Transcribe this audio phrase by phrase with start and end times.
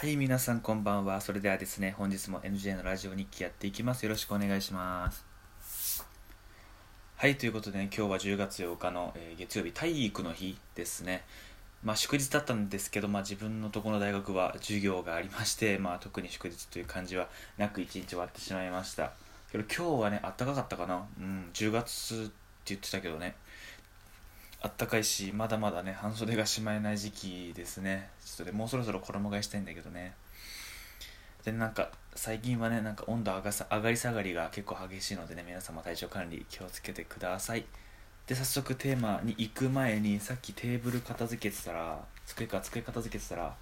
[0.00, 1.20] はい、皆さんこんばんは。
[1.20, 4.04] それではですね、本日も NJ のラジオ日記やっていきます。
[4.04, 6.06] よろしくお願いします。
[7.16, 11.24] はい、ということでね、今日は10月8日の、えー月曜日、体育の日ですね。
[11.82, 19.14] まあ、祝日だったんですけど、まあ、自分のとこの大学は授業がありまして、まあ、特に祝日という感じはなく一日終わってしまいました。
[19.50, 21.08] けど今日はね、あったかかったかな。
[21.18, 22.32] うん、10月って
[22.66, 23.34] 言ってたけどね。
[24.60, 28.10] あったかいしまだまだね半袖がしまえない時期ですね。
[28.24, 30.14] ちょっとねもうそろそろ衣替えしたいんだけどね。
[31.44, 37.64] でなんか最近はねなんか温度上がさ上がり下がりが結構激しいのでね皆様体調管理気をつけてください。
[38.26, 43.54] で早速テーマに行く前にさっきテーブル片付けてたら机か机片付けてたら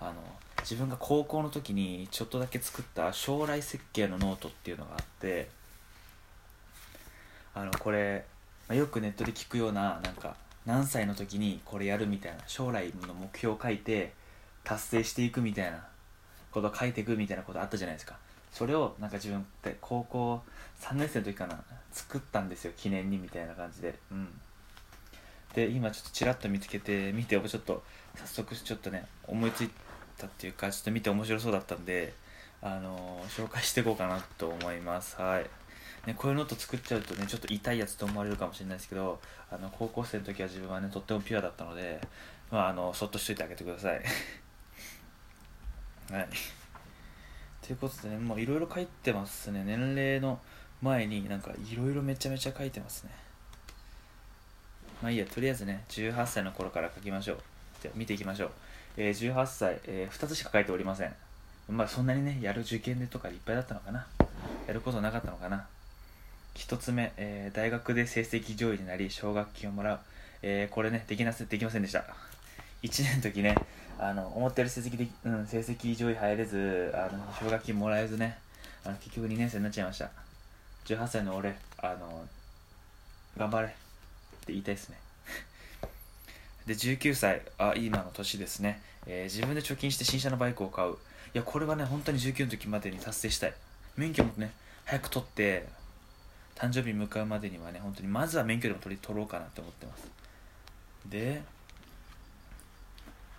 [0.00, 0.14] あの
[0.60, 5.48] 自分が高校の時にちょっとだけ作った将来設計のノートっていうのがあって
[7.56, 8.24] あのこれ、
[8.68, 10.36] まあよくネットで聞くようななんか
[10.66, 14.12] 何歳の時にこれやるみたいな将来の目標を書いて
[14.62, 15.86] 達成していくみたいな
[16.50, 18.16] ことを書いていくみたいなことあったじゃないですか。
[18.52, 20.40] それをなんか自分って高校
[20.80, 21.58] 3年生の時かな
[21.90, 23.98] 作ったんですよ記念にみたいな感じで。
[24.10, 24.28] うん。
[25.54, 27.82] で今ちょっとちらっと見つけて見てちょっと
[28.16, 29.70] 早速ちょっとね思いつい
[30.16, 32.14] たっていうかちょっと見て面白そうだったんで
[32.62, 35.20] あのー紹介していこうかなと思います。
[35.20, 35.46] はい。
[36.06, 39.18] ね、こういうノート作っちゃうとねちょっと痛いやつと思われるかもしれないですけど
[39.50, 42.00] あの高校生の時は自分はねとってもピュアだったので
[42.50, 44.02] まああのそっとしといてあげてください。
[46.12, 46.28] はい。
[47.62, 49.64] ということでねもういろいろ書いてますね。
[49.64, 50.40] 年齢の
[50.82, 53.10] 前になんかいろいろめちゃめちゃ書いてますね。
[55.02, 57.38] まあいいやとりあえずね18歳の頃から書きましょう。
[57.80, 58.50] じゃ見ていきましょう、
[58.98, 61.14] えー18歳、え2つしか書いておりません。
[61.68, 64.06] まあそんなにねやる受験でとかいっぱいだったのかな。
[64.66, 65.66] やることなかったのかな。
[66.64, 70.00] 一つ目、えー大学で成績上位になり奨学金をもらう、
[70.40, 72.06] えーこれねできなせできませんでした。
[72.82, 73.54] 1年の時ね
[73.98, 78.38] あの思ったより成績で、うん、成績上位入れずあの奨学金もらえずね
[78.82, 80.10] あの結局2年生になっちゃいました。
[80.86, 82.26] 18歳の俺あの
[83.36, 83.74] 頑張れって
[84.54, 84.96] 言いたいですね。
[86.64, 90.92] で19歳あ今の年ですね、えー自分で貯金して新車のバイクを買う。
[90.92, 90.94] い
[91.34, 93.54] やこれはね本当に19の時までに達成したい。
[93.98, 94.50] 免許もね
[94.86, 95.83] 早く取って
[96.54, 100.10] 誕生日に向かうまでにはね本当にまずは免許でも取り取ろうかなって思ってます。
[101.08, 101.42] で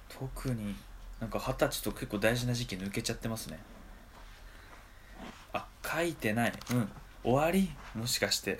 [0.10, 0.76] 特に
[1.20, 3.60] なんか二十歳と結構大事な時期抜けちゃってますね。
[5.54, 6.54] あ書いてない。
[6.72, 6.90] うん。
[7.24, 7.72] 終わり？
[7.96, 8.60] もしかして。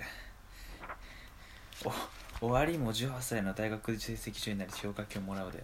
[2.40, 5.62] 終わりも18歳の大学成績中になり奨学金をもらうで。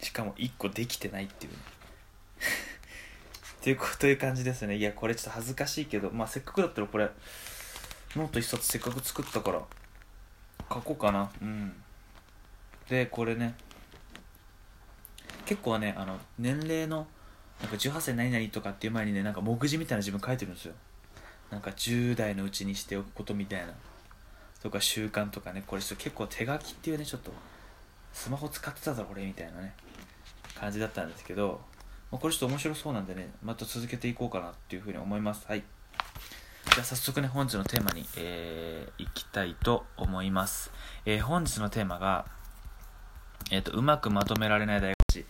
[0.00, 1.58] しかも1個できてないっていうね。
[3.60, 4.76] っていうこという感じですね。
[4.76, 7.08] いやこれちょっと恥ずかしいけどまあせっかくだったらこれ
[8.16, 9.62] ノート一冊せっかく作ったから
[10.72, 11.30] 書こうかな。
[11.40, 11.72] うん。
[12.88, 13.54] でこれね。
[15.46, 17.06] 結構はねあの年齢の
[17.60, 20.74] なんか18歳何々とかっていう前にねなんか目次みたいな自分書いてるんですよ。
[21.50, 23.72] なんか10代のうちにしておくことみたいな。
[24.62, 25.62] とか習慣とかね。
[25.66, 27.32] これちょっと結構手書きっていうねちょっと
[28.12, 29.74] スマホ使ってただろ俺みたいなね。
[30.58, 31.60] 感じだったんですけど、
[32.10, 35.46] まあ、これちょっと面白そうなんでねまた続けていこうかなっていうふうに思います。
[35.46, 35.62] はい。
[36.78, 40.70] じゃあ早速ね本日のテーマに、えー、いきたいと思います、
[41.06, 42.24] えー本日のテーマが、
[43.50, 45.26] えー、とうまくまとめられない大学史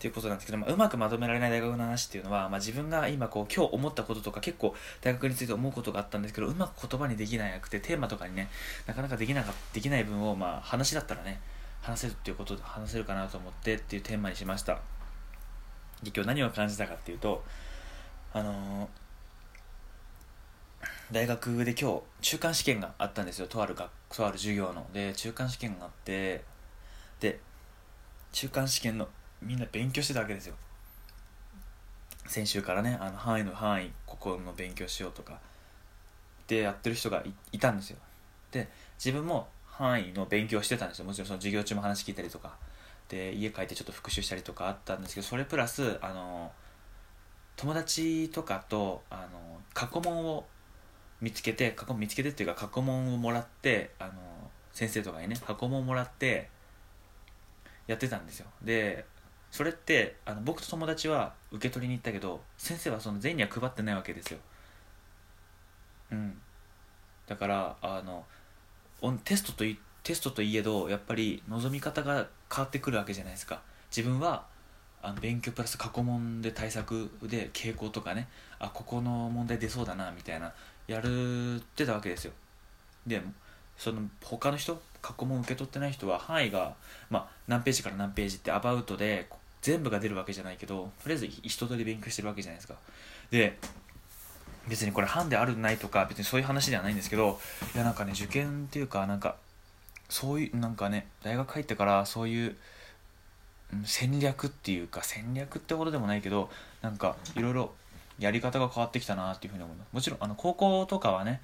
[0.00, 8.48] ということなんですけど、まあ、うまくまとめられない大学の話っていうのは、まあ、自分が今こう今日思ったこととか結構大学について思うことがあったんですけどうまく言葉にできなくてテーマとかにね
[8.86, 11.42] なかなかできなかできない分を、まあ、話だったらね
[11.82, 14.80] 話せるっていうことで話せるかなと思ってっていうテーマにしました。
[16.02, 17.44] で今日何を感じたかっていうと
[18.32, 19.05] あのー
[21.12, 24.86] 大学で今日中間試験があったんですよとある学とある授業の。
[24.92, 26.42] で中間試験があって
[27.20, 27.38] で
[28.32, 29.08] 中間試験の
[29.40, 30.54] みんな勉強してたわけですよ。
[32.26, 35.38] 先週からねあの範囲の範囲ここの勉強しようとか。
[36.48, 37.98] でやってる人がいいたんですよ。
[38.50, 38.68] で
[38.98, 41.04] 自分も範囲の勉強してたんですよ。
[41.04, 42.56] もちろんその授業中も話聞いたりとか。
[43.08, 46.50] で家帰ってちょっと復習したりとかあったんですけどそれプラスあの
[47.54, 50.44] 友達とかとあの過去問を
[51.20, 54.12] 見つけて過去問見つけてっていうか過去問をもらってあの
[54.72, 56.50] 先生とかにね過去問をもらって
[57.86, 58.46] やってたんですよ。
[58.62, 59.04] で
[59.50, 64.38] それってあの僕と友達は受け取りに行ったけど先生はその全員には配ってないわけですよ。
[66.12, 66.38] うん。
[67.26, 68.24] だからあの
[69.24, 73.62] テストといテストといえどやっぱり望み方が変わってくるわけじゃないですか。
[73.90, 74.46] 自分は
[75.02, 78.28] あの勉強プラス過去問で対策で傾向とかね
[78.58, 80.52] あここの問題出そうだなみたいな
[80.86, 82.32] やるってたわけですよ。
[83.06, 83.22] で
[83.76, 86.74] その他の人過去問受け取ってない人は範囲が、
[87.10, 89.28] まあ、何ページから何ページってアバウトで
[89.62, 92.74] 全部が出るわけじゃないけどとりあえず一通り勉強してるわけじゃないですか。
[93.30, 93.58] で
[94.68, 97.38] 別にこれハンデあるないとか別にそういう話ではないんですけど
[97.74, 99.36] いやなんかね受験っていうかなんか
[100.08, 102.56] そういうなんかね大学入ってからそういう
[103.84, 106.50] 戦略っていうか戦略ってほどでもないけど
[106.82, 107.72] なんかいろいろ
[108.18, 109.88] やり方が変わってきたなっていうふうに思います。
[109.92, 111.40] もちろんあの高校とかはね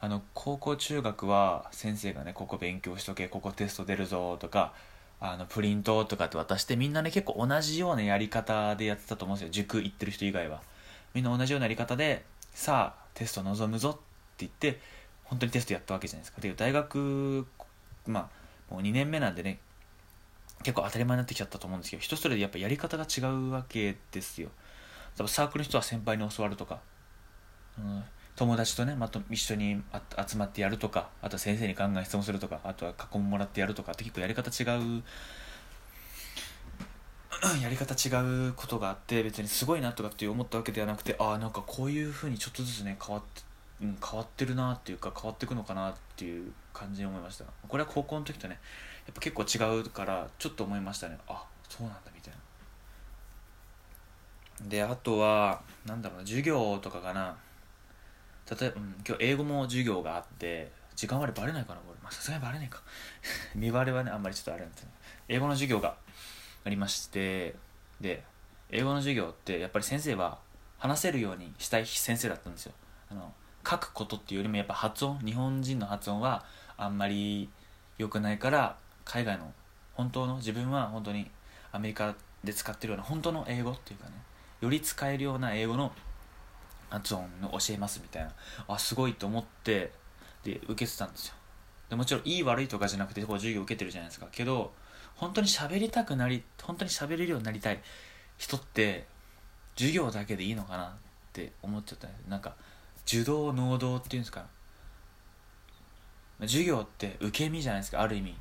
[0.00, 4.72] あの高校中学は先生がねここ勉強しとけここテスト出るぞとか
[5.20, 9.52] あのプリントとかって渡してみんなね結構同じようなやり方でやってたと思うんですよ。
[9.52, 10.62] 塾行ってる人以外は。
[11.14, 14.00] みんな同じようなやり方でさあテスト臨むぞって
[14.40, 14.80] 言って
[15.24, 16.40] 本当にテストやったわけじゃないですか。
[16.40, 17.46] で大学
[18.06, 18.28] ま
[18.70, 19.58] あもう2年目なんでね
[20.62, 24.48] 結構当たり前になってきちゃったと思うんですけど人それぞれやっぱやり方が違うわけですよ。
[25.26, 26.80] サークルの人は先輩に教わるとか、
[27.78, 28.04] うん、
[28.36, 29.82] 友達とねまた一緒に
[30.28, 35.02] 集まってやるとかあとは先生にガンガン質問するとかあとは囲むもらってやるとかって結構やり方違う
[37.62, 43.42] やり方違うことがあって別にすごいなとかって思ったわけではなくてああなんかこういうふうにちょっとずつね変わって、
[43.82, 47.44] うん、変わってるなっていうか変わっていくのかなっていう感じに思いました。
[47.68, 48.58] これは高校の時とね
[49.10, 51.18] っぱ結構違うからちょっと思いましたね。
[51.28, 52.34] あそうなんだみたい
[54.60, 54.68] な。
[54.68, 57.36] であとはなんだろうな授業とかかな。
[58.48, 62.80] 例えば、うん、今日英語も授業があって時間割れバレないかな俺さすがにバレないか。
[63.54, 64.90] 見バレはねあんまりちょっとあれなんですね。
[65.28, 65.96] 英語の授業が
[66.64, 67.54] ありまして
[68.00, 68.24] で
[68.70, 70.38] 英語の授業ってやっぱり先生は
[70.78, 72.72] 話せるようにしたい先生だったんですよ。
[73.10, 73.32] あの
[73.68, 76.44] 書くことっていうよりもやっぱ発音日本人の発音は
[76.76, 77.48] あんまり
[77.98, 78.76] 良くないから
[79.06, 79.54] 海外の
[79.94, 81.30] 本当の自分は本当に
[81.72, 82.14] アメリカ
[82.44, 84.12] で使ってるような本当の英語っていうかね
[84.60, 85.92] より使えるような英語の
[86.90, 88.32] 発音を教えますみたいな。
[88.68, 89.92] あすごいと思って
[90.44, 91.34] で受けてたんですよ。
[91.88, 94.28] でもちろんいい悪いとかじゃなくてこう授業受けてるじゃないですか。
[94.30, 94.72] けど
[95.16, 97.80] 本当に喋りたくなり本当に喋れるようになりたい
[98.38, 99.06] 人って
[99.76, 100.90] 授業だけでいいのかなっ
[101.32, 102.08] て思っちゃった。
[102.28, 102.54] なんか
[103.06, 104.46] 受動能動っていうんですか。
[106.40, 108.36] 授業って受け身じゃないですかある意味。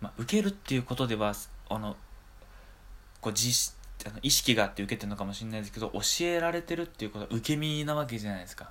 [0.00, 1.34] まあ、受けるっていうことでは
[1.68, 1.96] あの
[3.20, 3.72] こう自
[4.06, 8.70] あの意識があって受けてるのかもしれないですけど教えられてるっていうことは受け身なわけじゃないですか。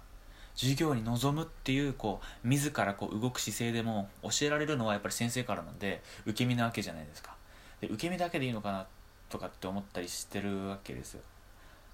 [0.55, 7.33] 授業に臨むっていうこう自らこう動く姿勢でも教えられるのはやっぱり先生からなんで受け身なわけじゃないですか。
[7.79, 8.87] で受け身だけでいいのかな
[9.29, 11.21] とかって思ったりしてるわけですよ。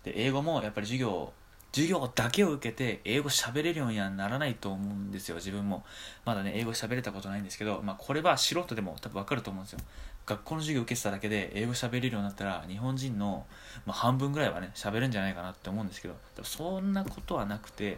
[0.04, 1.32] で英語もやっぱり授業
[1.76, 5.84] 授業だけを受けて英語喋れるようにはならないと思うんですよ自分も。
[6.24, 9.80] まだね英語喋れたことないんですけど、まあ、これは素人でも多分分かると思うんですよ。
[10.26, 13.46] 学校の授業受けてただけで英語喋れるようになったら日本人の、
[13.86, 17.98] まあ、半分ぐらいはね喋るんじゃないかなって思うんですけどそんなことはなくて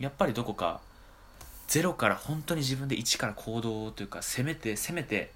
[0.00, 0.80] やっぱりどこか
[1.66, 5.32] ゼロから本当に自分で一から行動というか攻めて攻めて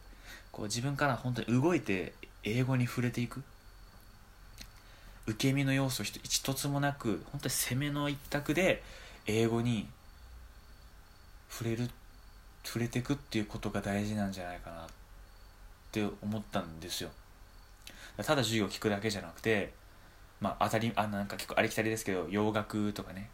[0.50, 3.42] こう自分から本当に動いて英語に触れていく。
[5.26, 8.82] 受け身の要素一つもなく本当に攻めの一択で
[9.26, 9.88] 英語に
[11.48, 11.88] 触れる
[12.64, 14.86] 触れていくっていうことが大事なんじゃないかなっ
[15.90, 17.10] て思ったんですよ。
[18.16, 19.72] ただ授業聞くだけじゃなくて
[20.40, 23.30] まあ当たりあなんか結構ありきたりですけど洋楽とかね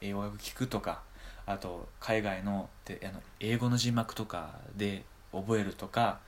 [0.00, 1.02] 英語楽聞くとか
[1.46, 6.20] あと海外のであの英語の字幕とかで覚えるとか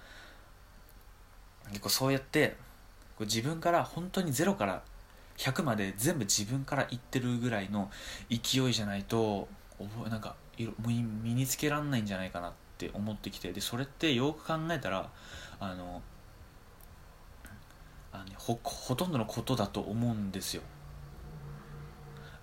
[1.69, 2.57] 結構そうやって
[3.21, 4.83] う自分から本当に0から
[5.37, 7.91] 100まで全部自分から言ってるぐらいの
[8.29, 9.49] 勢いじゃないと
[10.09, 15.11] なんか身につけらんないんじゃないかなって思ってきてでそれってよく考えたら
[15.59, 16.03] あの
[18.13, 20.63] あのほほとんどのことだと思うんですよ。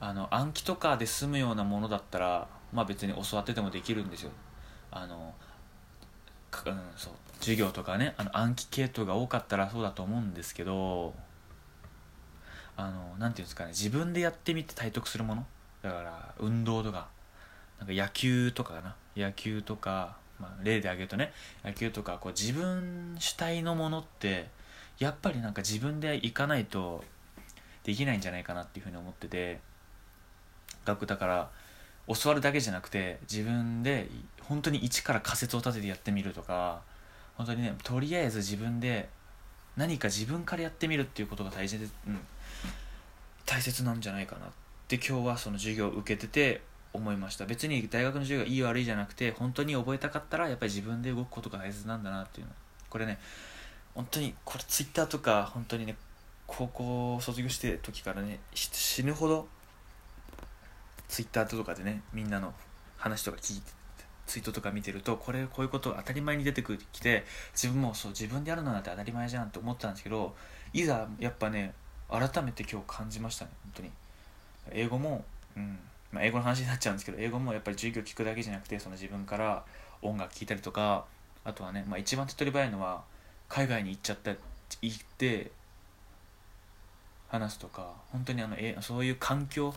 [0.02, 4.32] あの暗記とかで済むようなものだったらまあ別に教わっててもできるんですよ。
[4.92, 5.34] あの
[6.66, 7.14] うん、そう。
[7.40, 11.16] 授業とかねあの暗記系統が多かったらそうだと思うんですけど
[12.78, 15.46] あのなんていうんですかね自分でやってみて体得するもの？
[15.82, 17.08] だから運動とか
[17.80, 18.96] なんか野球とかかな？
[19.18, 21.34] 野球とか、まあ、例で挙げるとね
[21.66, 24.50] 野球とかこう自分主体のものって
[25.00, 27.04] やっぱりなんか自分で行かないと
[27.84, 29.60] できないんじゃないかなっていうふうに思ってて
[30.86, 31.50] 学だから
[32.08, 34.10] 教わるだけじゃなくて自分で
[34.42, 36.82] 本当に一から仮説を立ててやってみるとか
[37.36, 39.10] 本当にねとりあえず自分で
[39.78, 42.20] 何か自分からやってみるっていうことが大切,、うん、
[43.46, 44.50] 大切なんじゃないかなっ
[44.88, 46.62] て今日はその授業を受けてて
[46.94, 47.46] 思いました。
[47.46, 52.54] 別に大学の授業がいい悪いじゃなくて本当に覚えたかったらやっぱり自分で動くことが大切なんだなっていうの。
[52.90, 53.18] これね
[53.96, 55.96] 本当にこれツイッターとか本当にね
[56.48, 59.48] 高校卒業して時からね死ぬほど
[61.12, 62.54] ツイッターとかでねみんなの
[62.96, 63.72] 話とか聞いて
[64.28, 70.34] ツイートとか見てるとこれこういうこと当たり前に出てきて自分もそう自分でやるのなんて当たり前じゃんって思ったんですけど
[70.72, 71.74] いざやっぱね
[72.10, 73.92] 改めて今日感じましたね本当に。
[74.72, 75.26] 英語も、
[75.58, 75.78] うん
[76.14, 79.66] まあ、英語の話になっちゃうんですけど英語もやっぱり授業聞くだけじゃなくてその自分から
[80.02, 81.06] 音楽聴いたりとか
[81.44, 83.04] あとはね、まあ、一番手っ取り早いのは
[83.50, 84.32] 海外に行っちゃった
[84.82, 85.52] 行って
[87.28, 89.74] 話すとか本当にあのえそういう環境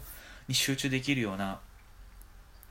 [0.48, 1.58] に集中できるような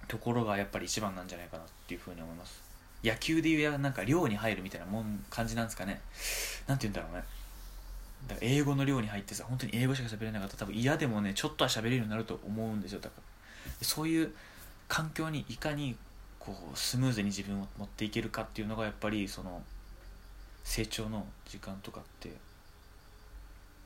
[0.08, 2.62] ところがやっぱり一番なんじゃないかなっていうふうに思います。
[3.04, 6.02] 野球でいうなんか寮に入るみたいなもん感じなんですかね。
[6.68, 7.24] なんて言うんだろうね。
[8.28, 13.00] だから英語の寮に入ってさ本当に英語しか喋れなかったら多分嫌でもねちょっとは喋れるようになると思うんですよ。
[13.00, 14.34] だからそういう
[14.88, 15.96] 環境にいかに
[16.40, 19.62] こうスムーズに自分を持っていけるかっていうのがやっぱりその
[20.64, 22.32] 成長の時間とかって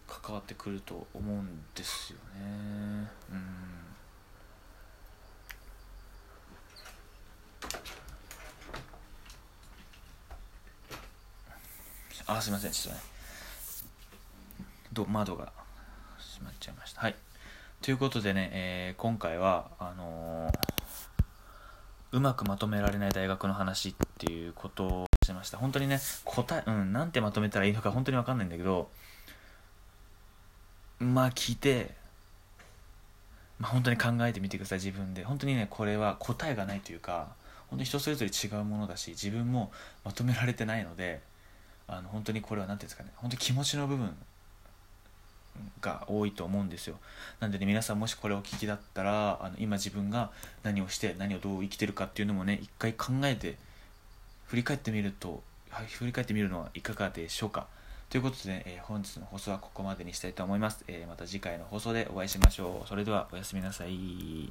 [0.07, 3.57] 関わってくると思うんですよねうん
[12.29, 13.05] あすいませんちょっとね。
[14.91, 15.53] ど窓が
[16.17, 16.99] 閉まっちゃいました。
[16.99, 17.15] はい。
[17.81, 25.57] ということでね、えー、今回はあのー、うまくまとめられない大学の話っていうことをしてました。
[25.57, 28.89] 本当にね答えうんなんてまとめたらいいのか本当に分かんないんだけど
[30.99, 31.95] まあ聞いて
[33.59, 35.23] まあ、本当に考えてみてください自分で。
[35.23, 37.29] 本当にねこれは答えがないというか
[37.69, 39.71] 本当に人それぞれ違うものだし自分も
[40.03, 41.21] まとめられてないので
[41.87, 44.15] あの本当にこれは何ていうんですかね本当に気持ちの部分
[45.81, 46.97] が多いと思うんですよ。
[47.39, 50.31] なんでね皆さんもしこれをお聞きだったらあの今自分が
[50.63, 53.57] 何をして何をどう生きてるかっていうのもね一回考えて
[54.47, 57.67] 振り返ってみると、振り返ってみるのはいかがでしょうか。
[58.09, 62.87] ということで、えー、本日の放送はここまでにしたいと思います、えー、また次回の放送でお会いしましょう。
[62.87, 64.49] それではおやすみなさい。